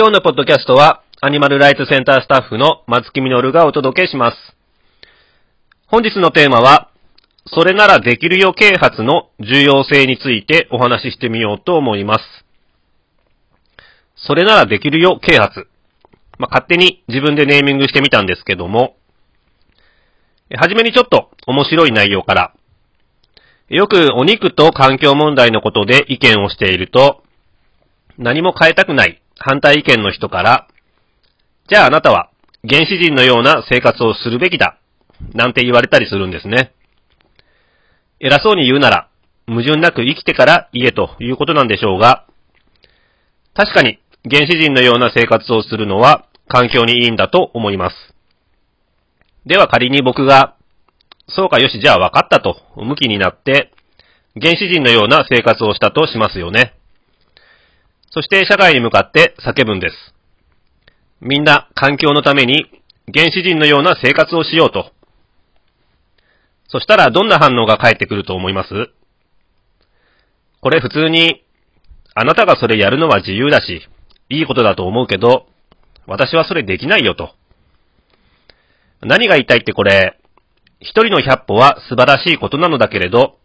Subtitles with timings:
[0.00, 4.36] 今日のポッドキャストは、アニマルライツセンタースタッフの松木みのるがお届けします。
[5.88, 6.88] 本日のテーマは、
[7.44, 12.24] それならできるよ啓発の重要性についてお話ししてみようと思います。
[14.16, 15.68] それならできるよ啓発。
[16.38, 18.96] まあ、勝手に自分でネーミングしてみたんですけども、
[20.56, 22.54] はじめにちょっと面白い内容から、
[23.68, 27.22] よくお肉と環境問題のことで意見をしていると、
[28.16, 30.68] 何も変えたくない反対意見の人から、
[31.66, 32.30] じゃああなたは
[32.68, 34.78] 原始人のような生活をするべきだ、
[35.32, 36.74] なんて言われたりするんですね。
[38.20, 39.08] 偉そうに言うなら、
[39.48, 42.26] 矛盾なく生きてから言えということなんでしょうが、
[43.54, 43.98] 確かに
[44.30, 47.96] 原始人のような生活をするのは環境にいいんだと思います。
[49.46, 50.54] では仮に僕が、
[51.28, 53.72] そうかよしじゃあ分かったと、向きになって、
[54.38, 56.74] 原始人のような生活をしたとしますよね。
[58.10, 59.94] そして社会に向かって叫ぶんです。
[61.20, 62.66] みんな環境のために
[63.12, 64.90] 原始人のような生活をしようと。
[66.68, 68.68] そしたらどんな反応が返ってくると思います？
[70.60, 71.42] これ普通に、
[72.14, 73.88] あなたがそれやるのは自由だし、
[74.28, 75.46] いいことだと思うけど、
[76.06, 77.34] 私はそれできないよと。
[79.02, 80.18] 何が言いたいってこれ、
[80.80, 83.38] 一人の百歩は素晴らしいことなのだけれど、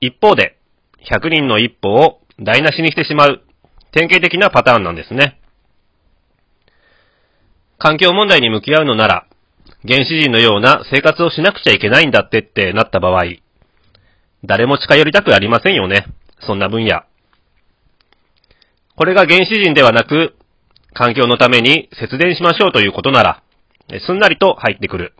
[0.00, 0.58] 一方で、
[1.00, 3.42] 百人の一歩を台無しにしてしまう
[3.92, 5.40] 典型的なパターンなんですね。
[7.78, 9.26] 環境問題に向き合うのなら、
[9.86, 13.24] 原始人のような生活をしなくちゃいけないんだってってなった場合、
[14.44, 16.06] 誰も近寄りたくありませんよね。
[16.40, 17.02] そんな分野。
[18.96, 20.36] これが原始人ではなく、
[20.92, 23.42] 環境のために節電しましょうということなら、
[24.04, 25.14] すんなりと入ってくる。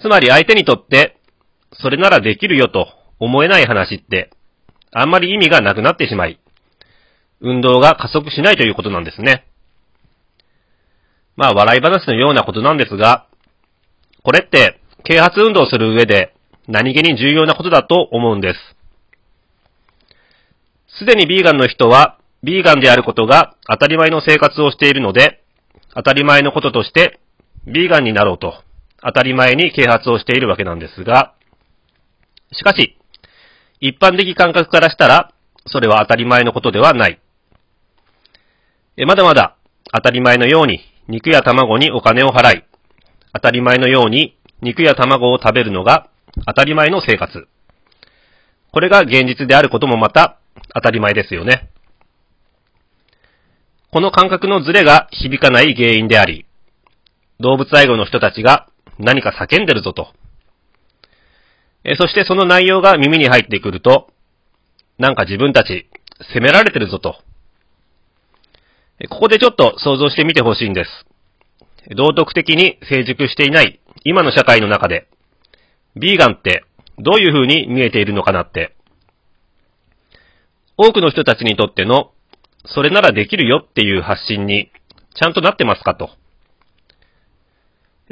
[0.00, 1.16] つまり相手にとって、
[1.72, 4.30] それならできるよと思えない話って、
[4.92, 6.38] あんまり意味がなくなってしまい、
[7.44, 9.44] 運動が加速しないということなんですね。
[11.36, 13.26] まあ、笑い話のようなことなんですが、
[14.22, 16.34] これって、啓発運動する上で
[16.66, 18.58] 何気に重要なことだと思うんです。
[20.98, 25.42] すでにビーガンの人は、ビーガンであることが当たり前の生活をしているので、
[25.94, 27.20] 当たり前のこととして、
[27.66, 28.54] ビーガンになろうと、
[29.02, 31.34] 当たり前に啓発をしているわけなんですが、
[32.52, 32.96] しかし、
[33.80, 35.32] 一般的感覚からしたら、
[35.66, 37.20] それは当たり前のことではない。
[38.96, 39.56] まだまだ
[39.92, 42.64] 当たり前のように肉や卵にお金を払い、
[43.32, 46.08] 当たり前のように肉や卵を食べるのが
[46.46, 47.48] 当たり前の生活。
[48.72, 50.38] これが現実であることもまた
[50.74, 51.70] 当たり前ですよね。
[53.90, 56.46] この感覚のズレが響かない原因であり、
[57.40, 58.68] 動物愛護の人たちが
[58.98, 60.08] 何か叫んでるぞと。
[61.98, 64.08] そしてその内容が耳に入ってくると、
[64.98, 65.88] なんか自分たち
[66.32, 67.16] 責められてるぞと。
[69.10, 70.90] ここでちょっと想像してみてほしいんです。
[71.96, 75.08] 道徳的に成熟していない今の社会の中で、
[75.96, 76.64] ビーガンって
[76.98, 78.74] どういう風に見えているのかなって。
[80.76, 82.12] 多くの人たちにとっての、
[82.66, 84.70] それならできるよっていう発信に、
[85.14, 86.10] ちゃんとなってますかと。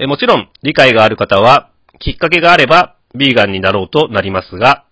[0.06, 4.84] もちろん、理解がある方は、きっかけがあれば、ビーガンになろうとなりますが、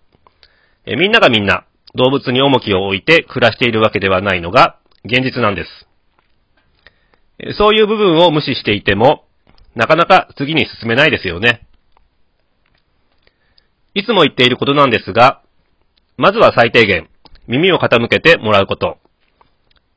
[0.85, 1.65] みんながみんな、
[1.95, 5.87] 動物に重きを置いて暮らしているわけではないのが現実なんです。
[7.57, 9.25] そういう部分を無視していても、
[9.75, 11.67] なかなか次に進めないですよね。
[13.93, 15.41] いつも言っていることなんですが、
[16.17, 17.09] まずは最低限、
[17.47, 18.99] 耳を傾けてもらうこと。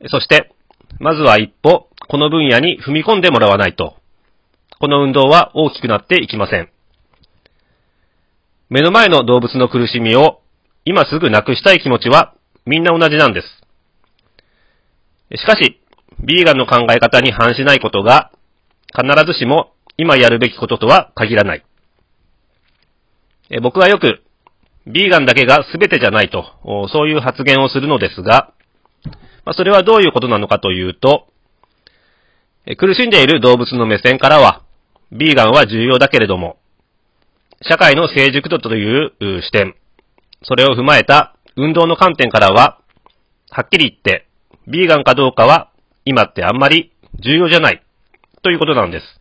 [0.09, 0.53] そして、
[0.99, 3.97] まずは一歩、この分野に踏み込んでもらわないと、
[4.81, 6.71] この運動は大きくなっていきません。
[8.71, 10.41] 目の前の動物の苦しみを
[10.85, 12.35] 今すぐなくしたい気持ちは
[12.67, 13.64] みんな同じなんです。
[15.37, 15.81] しかし、
[16.21, 18.31] ビーガンの考え方に反しないことが
[18.95, 21.65] 必ずしも今やるべきこととは限らない。
[23.63, 24.23] 僕はよく、
[24.87, 26.45] ビーガンだけが全てじゃないと、
[26.93, 28.53] そういう発言をするのですが、
[29.45, 31.27] まそれはどういうことなのかというと、
[32.79, 34.63] 苦しんでいる動物の目線からは、
[35.13, 36.59] ビーガンは重要だけれども、
[37.63, 39.75] 社会の成熟度という視点、
[40.43, 42.79] それを踏まえた運動の観点からは、
[43.51, 44.27] はっきり言って、
[44.67, 45.71] ビーガンかどうかは、
[46.05, 47.83] 今ってあんまり重要じゃない、
[48.43, 49.21] ということなんです。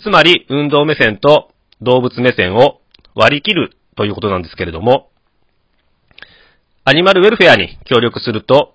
[0.00, 1.50] つまり、運動目線と
[1.80, 2.80] 動物目線を
[3.14, 5.10] 割り切るということなんですけれども、
[6.84, 8.74] アニマルウェルフェアに協力すると、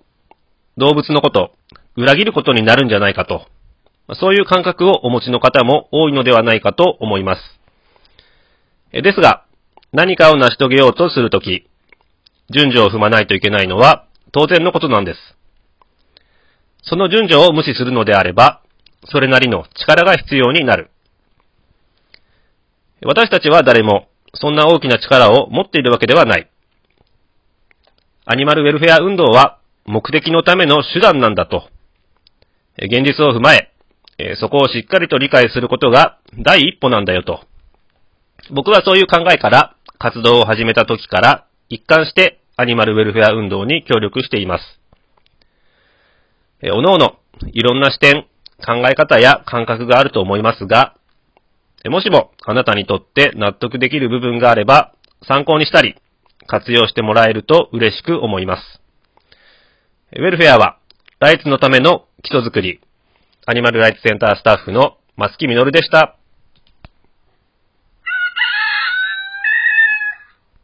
[0.76, 1.52] 動物のこと、
[1.96, 3.46] 裏切ることになるんじゃないかと、
[4.14, 7.42] そういう感覚をお持ちの方も多いのではないかと思います。
[8.92, 9.44] ですが、
[9.92, 11.68] 何かを成し遂げようとするとき、
[12.50, 15.18] 順序を踏まないといけないのは当然のことなんです。
[16.82, 18.62] その順序を無視するのであれば、
[19.10, 20.90] それなりの力が必要になる。
[23.02, 26.50] 私たちは誰も、そんな大きな力を持っているわけではない。
[28.24, 31.68] アニマルウェルフェア運動は目的のための手段なんだと。
[32.78, 33.72] 現実を踏まえ、
[34.38, 37.40] そこをしっかりと理解することが第一歩なんだよと。
[38.50, 44.62] 僕はそういう考えから活動を始めた時から一貫してアニマルウェルフェア運動に協力しています。
[46.74, 47.16] おのおの、
[47.52, 48.26] いろんな視点、
[48.62, 50.94] 考え方や感覚があると思いますが、
[51.86, 54.92] もしもあなたにとって納得できる部分があれば、
[55.26, 55.96] 参考にしたり、
[56.48, 58.82] 活用してもらえると嬉しく思います。
[60.12, 60.76] ウェルフェアは、
[61.18, 62.82] ライツのための基礎づくり、
[63.46, 66.19] アニマルライツセンタースタッフの松木みのるでした。